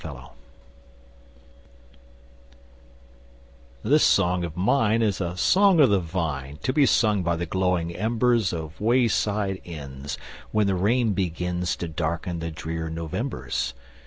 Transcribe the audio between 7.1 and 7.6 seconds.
by the